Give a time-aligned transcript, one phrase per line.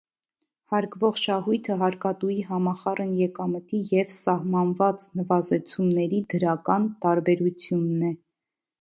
[0.75, 8.15] Հարկվող շահույթը հարկատուի համախառն եկամտի և սահմանված նվազեցումների դրական տարբերությունն է։